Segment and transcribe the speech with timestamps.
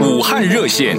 [0.00, 0.96] 武汉热线。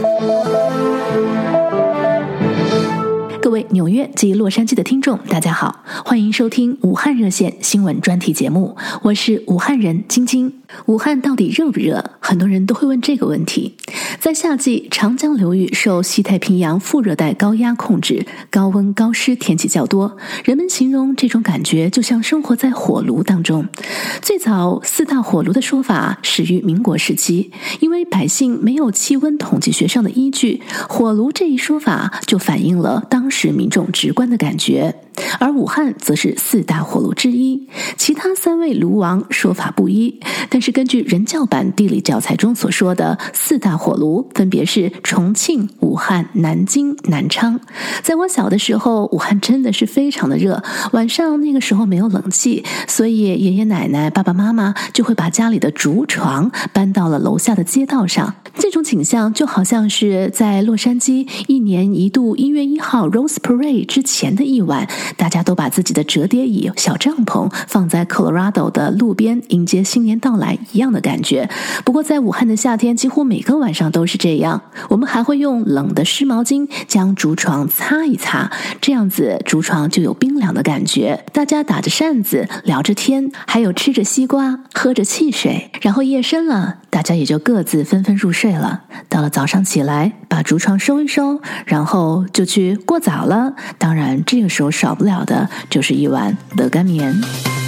[3.42, 10.61] 各位纽约及洛杉矶的听众，大家好，欢迎收听武汉热线新闻专题节目，我是武汉人晶晶。
[10.86, 12.12] 武汉到底热不热？
[12.20, 13.76] 很多人都会问这个问题。
[14.20, 20.18] 在夏季，长江流域受西太平洋副热带高压控制，高温高湿天气较多。
[20.44, 23.68] 人们形容这种感觉就像生活在火炉当中。
[24.22, 34.96] 最早四大火炉的说法始于民国时期，因为百姓没有气温统计学上的依据，火炉这一说法就反映了当时民众直观的感觉。
[35.40, 40.20] 而武汉则是四大火炉之一，其他三位炉王说法不一。
[40.50, 47.60] 但是根据人教版地理教材中所说的四大火炉，分别是重庆、武汉、南京、南昌。
[48.04, 50.62] 在我小的时候，武汉真的是非常的热，
[50.94, 58.36] 晚上那个时候没有冷气，所以爷爷奶奶、爸爸妈妈就会把家里的竹床搬到了楼下的街道上。
[58.56, 64.88] 这种景象就好像是在洛杉矶一年一度一月一号 Rose Parade 之前的一晚。
[65.18, 71.50] 大家都把自己的折叠椅、小帐篷放在 Colorado 的路边，迎接新年到来一样的感觉。
[71.84, 74.62] 不过，在武汉的夏天，几乎每个晚上都是这样。
[74.90, 81.26] 我们还会用冷的湿毛巾将竹床擦一擦，这样子竹床就有冰凉的感觉。
[81.34, 85.72] 大家打着扇子，聊着天，还有吃着西瓜，喝着汽水。
[85.82, 88.84] 然后夜深了，大家也就各自纷纷入睡了。
[89.10, 93.54] 到了早上起来，把竹床收一收，然后就去过早了。
[93.78, 94.91] 当然，这个时候少。
[94.92, 97.61] 少不了的就是一碗热干面。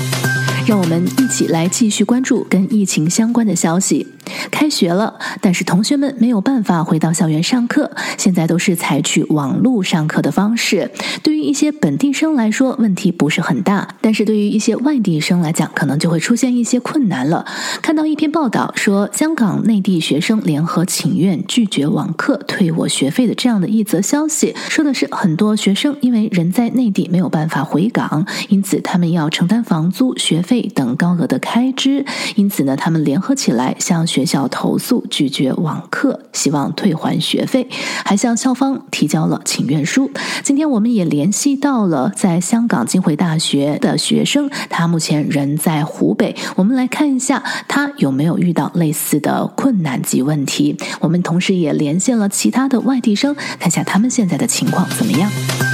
[0.66, 4.08] 让我们一起来继续关注跟疫情相关的消息。
[4.50, 10.90] 开学了，但是同学们没有办法回到校园上课，现在都是采取网络上课的方式。
[11.22, 17.46] 对于一些本地生来说，问题不是很大，但是对于一些外地生来讲，可能就会出现一些困难了。
[17.82, 32.06] 看到一篇报道说，香港内地学生联合请愿拒绝网课、退我学费的这样的一则消息，说的是很多学生因为人在内地没有办法回港，因此他们要承担房租、学费费等高额的开支，
[32.36, 37.68] 因此呢，他们联合起来向学校投诉拒绝网课，希望退还学费，
[38.06, 40.12] 还向校方提交了请愿书。
[40.44, 46.36] 今天我们也联系到了在香港浸会大学的学生，他目前人在湖北。
[46.56, 50.78] 我们来看一下他有没有遇到类似的困难及问题。
[51.00, 55.73] 我们同时也连线了其他的外地生，看一下他们现在的情况怎么样。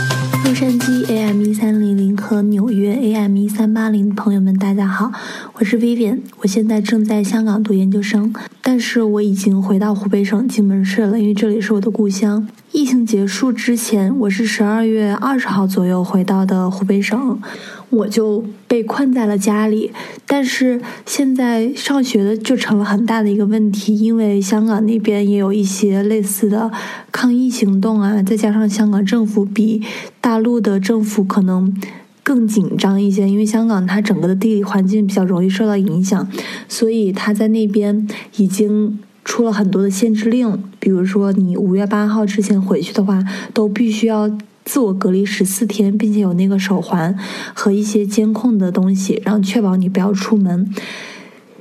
[0.59, 5.09] 洛杉矶 AM 一三零零和纽约 AM 一三八零的朋友们，大家好，
[5.53, 12.45] 我是 Vivian，我现在正在香港读研究生，但是我已经回到湖北省荆门市了，因为这里是我的故乡。
[12.73, 17.39] 疫情结束之前，我是十二月二十号左右回到的湖北省。
[17.89, 19.91] 我就被困在了家里，
[20.27, 26.71] 但是现在上学的就成了很大的一个问题，因为香港那边也有一些类似的
[27.11, 29.81] 抗疫行动啊，再加上香港政府比
[30.21, 31.75] 大陆的政府可能
[32.21, 36.29] 更紧张一些，因为香港它整个的地理环境比较容易受到影响，
[36.67, 38.07] 所以他在那边
[38.37, 44.29] 已经出了很多的限制令，比如说你五月八号之前回去的话，都必须要。
[44.69, 47.17] 自我隔离十四天，并且有那个手环
[47.55, 50.71] 和一些监控的东西，然后确保你不要出门。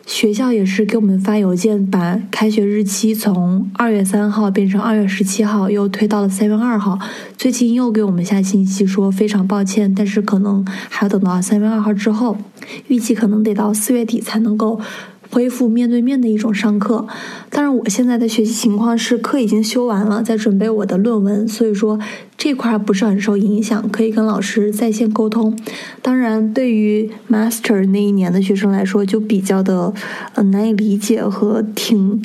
[0.04, 6.98] 学校也是给我们发邮件，把开学日期从二月三号变成二月十七号，又推到了三月二号。
[7.38, 12.36] 最近又给我们下信息说非常抱歉，但是可能还要等到三月二号之后，
[12.88, 14.78] 预计可能得到四月底才能够。
[15.30, 17.06] 恢复面对面的一种上课，
[17.50, 21.98] 当然我现在的学习情况是课已经修完了，在准备我的论文，所以说
[22.36, 25.58] 这块不是很受影响，可以跟老师在线沟通。
[26.00, 29.92] 当然，对于 master 那一年的学生来说，就比较的
[30.34, 32.22] 呃难以理解和挺。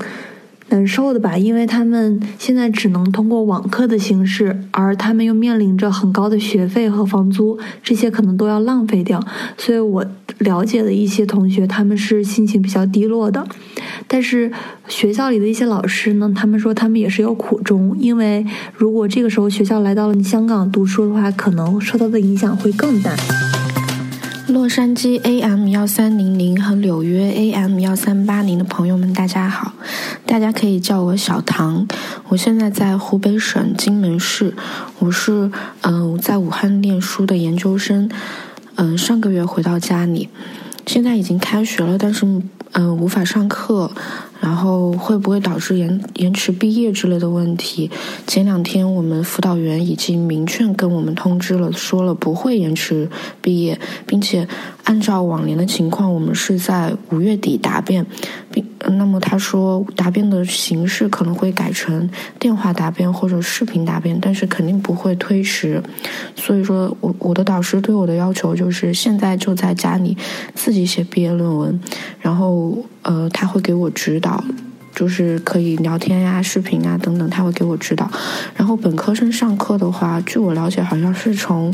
[0.73, 9.23] 难受的吧，因为他们现在只能通过网课的形式，而他们又面临着很高的学费和房租，这些可能都要浪费掉。
[9.55, 10.03] 所以我
[10.39, 13.45] 了解的一些同学，他们是心情比较低落的。
[14.07, 14.51] 但是
[14.87, 18.43] 学校里的一些老师呢，他们说他们也是有苦衷，因为
[18.75, 23.15] 如果这个时候学校来到了香港读书的话，可能受到的影响会更大。
[24.47, 29.71] 洛杉矶 AM 幺三零零和纽约 AM 幺三八零的朋友们，大家好，
[30.25, 31.87] 大家可以叫我小唐。
[32.27, 34.53] 我现在在湖北省荆门市，
[34.99, 35.49] 我是
[35.81, 38.09] 嗯、在武汉念书的研究生，
[38.75, 40.27] 嗯、上个月回到家里，
[40.85, 42.25] 现在已经开学了，但是
[42.73, 43.91] 嗯、无法上课，
[44.43, 47.89] 然后会不会导致延延迟毕业之类的问题。
[48.27, 53.09] 前两天我们辅导员已经明确跟我们通知了，说了不会延迟
[53.41, 54.45] 毕业，并且
[54.83, 58.05] 按照往年的情况，我们是在五月底答辩，
[58.51, 58.65] 并
[58.97, 65.81] 那么他说答辩的形式可能会改成电话答辩或者视频答辩，但是肯定不会推迟。
[66.35, 70.17] 所以说我我的导师对我的要求就是现在就在家里
[70.53, 71.79] 自己写毕业论文，
[72.19, 74.43] 然后呃他会给我指导。
[74.95, 78.07] 就是可以聊天呀、视频啊等等，他会给我指导。
[78.55, 81.73] 然后本科生上课的话，据我了解，好像是从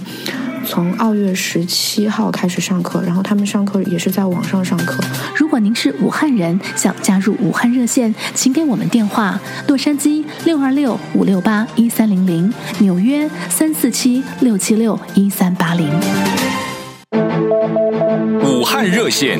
[0.65, 5.03] 从二月十七号开始上课，然后他们上课也是在网上上课。
[5.35, 9.37] 如果您是武汉人，想加入武汉热线，请给我们电话：
[9.67, 15.89] 洛杉矶六二六五六八一三零零，纽约三四七六七六一三八零。
[18.45, 19.37] 武汉热线。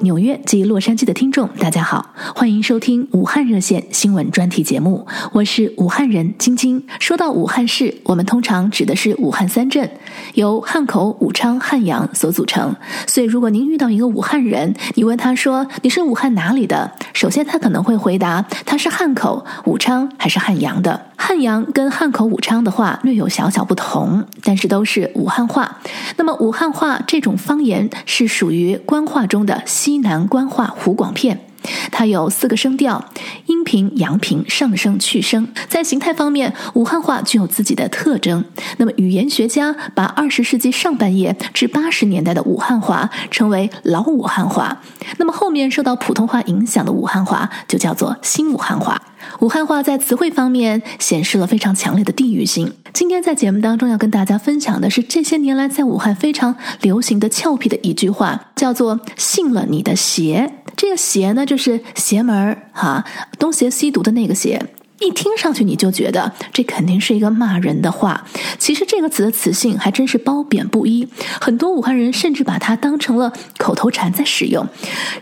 [0.00, 6.82] 纽约及洛杉矶的听众，大家好，欢迎收听武汉热线新闻专题节目，我是武汉人晶晶。
[7.00, 9.90] 说到武汉市，我们通常指的是武汉三镇，
[10.34, 12.74] 由汉口、武昌、汉阳所组成。
[13.06, 21.08] 所以，如果您遇到一个武汉人，你问他说你是武汉哪里的，首先他可能会回答他是汉口、武昌还是汉阳的。
[21.16, 25.78] 汉阳跟汉口、武昌的话略有小小不同，但是都是武汉话。
[26.16, 29.60] 那么，武汉话这种方言是属于官话中的。
[29.88, 31.46] 西南官话湖广片，
[31.90, 33.02] 它有四个声调：
[33.46, 35.48] 阴平、阳平、上声、去声。
[35.66, 38.44] 在形态方面，武汉话具有自己的特征。
[38.76, 44.82] 那么，语言学家把二十世纪上半叶至八十年代的武汉话称为老武汉话。
[45.16, 49.00] 那么，后面受到普通话影响的武汉话就叫做新武汉话。
[49.40, 52.72] 武汉话在词汇方面显示了非常强烈的地域性。
[52.92, 60.52] 今天在节目当中要跟大家分享的是这些年来在武汉非常流行的俏皮的一句话，叫做“信了你的邪”。
[60.76, 63.04] 这个“邪”呢，就是邪门儿哈，
[63.38, 64.60] 东邪西毒的那个“邪”。
[65.00, 68.26] 一听上去你就觉得这肯定是一个骂人的话。
[68.58, 71.06] 其实这个词的词性还真是褒贬不一，
[71.40, 74.66] 很多武汉人甚至把它当成了口头禅在使用，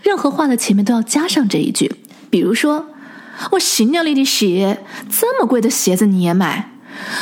[0.01, 1.93] 任何话的前面都要加上这一句，
[2.31, 2.87] 比如说。
[3.51, 6.71] 我信了你的邪，这么贵的鞋子你也买？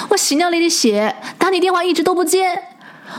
[0.10, 2.62] 我信了你的邪，打你电话一直都不接。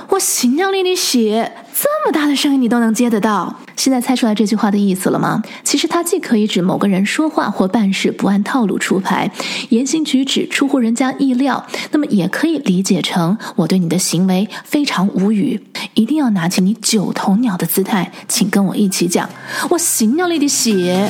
[0.08, 3.60] 我信了你的邪，这么大的声音你都能接得到？
[3.76, 5.42] 现在猜出来这句话的意思了吗？
[5.62, 9.30] 其实它既可以指某个人说话或办事不按套路出牌，
[9.68, 15.62] 言行举止出乎人家意料，那么也可以理解成我对你的行为非常无语，
[15.94, 19.28] 一定要拿起你九头鸟的姿态，请跟我一起讲，
[19.70, 21.08] 我信了你的邪。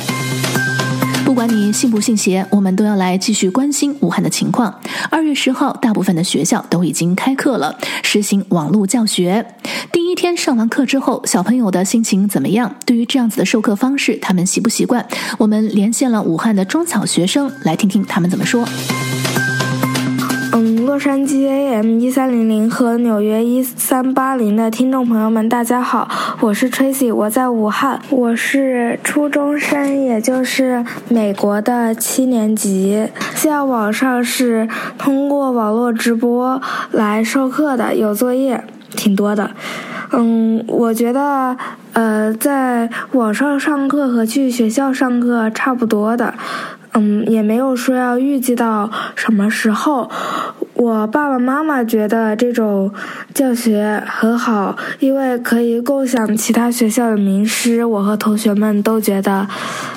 [1.37, 4.73] 不管你信不信邪，我们都要来继续关心武汉的情况。
[5.11, 9.45] 二月十号，大部分的学校都已经开课了，实行网络教学。
[9.91, 12.75] 第一天上完课之后，小朋友的心情怎么样？
[12.87, 15.07] 对于这样子的授课方式，他们习不习惯？
[15.37, 18.67] 我们连线了武汉的中小学生，来听听他们怎么说。
[20.97, 26.09] 洛杉矶 AM 一三零零和纽约一三八零的听众朋友们，大家好，
[26.39, 33.07] 我是 Tracy，我在武汉，我是初中生，也就是美国的七年级。
[33.35, 34.67] 现在网上是
[34.97, 36.59] 通过网络直播
[36.89, 39.51] 来授课的，有作业挺多的。
[40.13, 41.55] 嗯，我觉得
[41.93, 46.33] 呃，在网上上课和去学校上课差不多的。
[46.93, 50.09] 嗯，也没有说要预计到什么时候。
[50.77, 52.93] 我爸爸妈妈觉得这种
[53.33, 57.83] 教学很好，因为可以共享其他学校的名师。
[57.83, 59.47] 我和同学们都觉得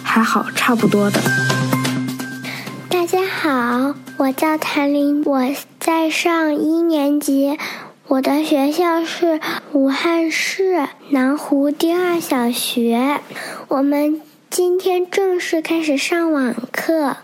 [0.03, 1.21] 还好，差不多的。
[2.89, 5.43] 大家好，我叫谭林，我
[5.79, 7.59] 在上一年级，
[8.09, 9.39] 我的学校是
[9.73, 13.21] 武汉市南湖第二小学，
[13.69, 14.21] 我们。
[14.51, 17.19] 今天正式开始上网课，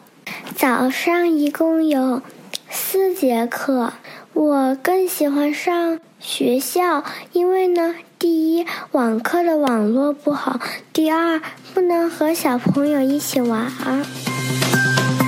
[0.55, 2.23] 早上一共有
[2.71, 3.93] 四节课。
[4.33, 10.61] 我更喜欢上学校，因为呢，第一，网课的网络不好；
[10.93, 11.41] 第二，
[11.73, 13.71] 不能和小朋友一起玩。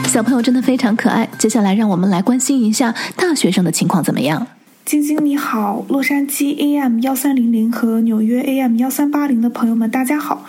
[0.06, 1.28] 小朋友真的非常可爱。
[1.38, 4.46] 接下来，让我们来关心一下大学生的情况怎么样。
[4.84, 10.44] 晶晶你好，洛杉矶 AM 幺三零零和纽约 AM 幺三八零的朋友们，大家好。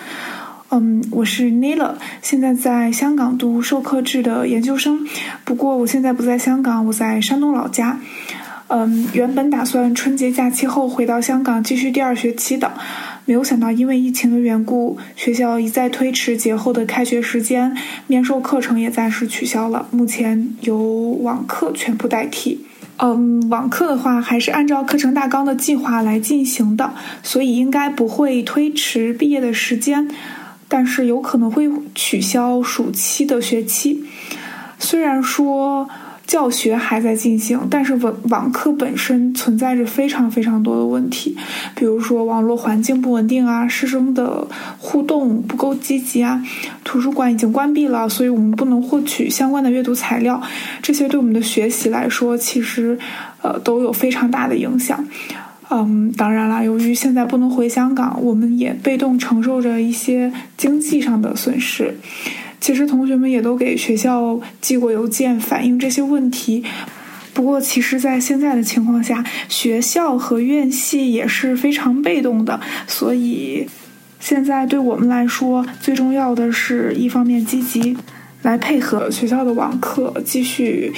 [0.71, 5.07] 嗯，我是 Nila，现在在香港读授课制的研究生。
[5.43, 7.99] 不过我现在不在香港，我在山东老家。
[8.67, 12.71] 嗯，原本打算春节假期后回到香港继续第二学期的，
[13.25, 20.77] 没有想到因为疫情的缘故，学校一再推迟节后的开学时间，面授课程也暂时取消了，目前由
[21.23, 22.63] 网课全部代替。
[22.97, 30.07] 嗯，网课的话还是按照课程大纲的计划来进行的，所以应该不会推迟毕业的时间，
[30.69, 34.05] 但是有可能会取消暑期的学期。
[34.77, 35.89] 虽然说。
[36.29, 41.35] 教学还在进行，但是网网课本身存在着非常非常多的问题，
[41.73, 44.47] 比如说网络环境不稳定啊，师生的
[44.77, 46.39] 互动不够积极啊，
[46.83, 50.39] 图书馆已经关闭了，所以我们不能获取相关的阅读材料，
[50.83, 52.95] 这些对我们的学习来说，其实
[53.41, 55.03] 呃都有非常大的影响。
[55.71, 61.95] 嗯，当然了，由于现在不能回香港，我们也被动承受着一些经济上的损失。
[62.59, 66.63] 其实同学们也都给学校寄过邮件反映这些问题，
[67.33, 73.67] 不过其实，在现在的情况下，学校和院系也是非常被动的，所以
[74.19, 77.95] 现在对我们来说，最重要的是一方面积极
[78.41, 80.91] 来配合学校的网课，继续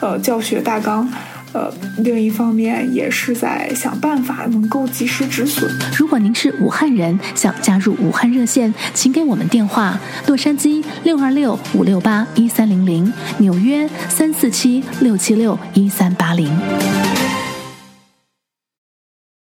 [0.00, 1.10] 呃教学大纲。
[1.52, 5.70] 呃，另一方面也是在想办法能够及时止损。
[5.96, 16.50] 如果您是武汉人，想加入武汉热线，请给我们电话：洛杉矶六二六五六八一三零零，纽约三四七六七六一三八零。